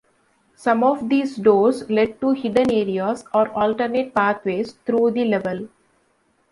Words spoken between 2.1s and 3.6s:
to hidden areas or